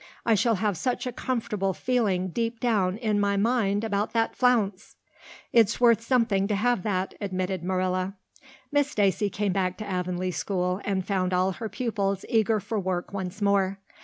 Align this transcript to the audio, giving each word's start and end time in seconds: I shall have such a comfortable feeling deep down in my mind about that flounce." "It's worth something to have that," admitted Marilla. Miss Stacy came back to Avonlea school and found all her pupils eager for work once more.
I 0.25 0.33
shall 0.33 0.55
have 0.55 0.77
such 0.77 1.05
a 1.05 1.11
comfortable 1.11 1.75
feeling 1.75 2.29
deep 2.29 2.59
down 2.59 2.97
in 2.97 3.19
my 3.19 3.37
mind 3.37 3.83
about 3.83 4.13
that 4.13 4.35
flounce." 4.35 4.95
"It's 5.53 5.79
worth 5.79 6.01
something 6.01 6.47
to 6.47 6.55
have 6.55 6.81
that," 6.81 7.13
admitted 7.21 7.63
Marilla. 7.63 8.15
Miss 8.71 8.89
Stacy 8.89 9.29
came 9.29 9.53
back 9.53 9.77
to 9.77 9.85
Avonlea 9.87 10.31
school 10.31 10.81
and 10.85 11.05
found 11.05 11.33
all 11.35 11.51
her 11.51 11.69
pupils 11.69 12.25
eager 12.29 12.59
for 12.59 12.79
work 12.79 13.13
once 13.13 13.43
more. 13.43 13.77